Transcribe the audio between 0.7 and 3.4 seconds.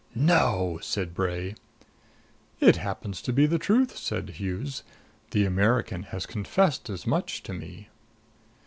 said Bray. "It happens to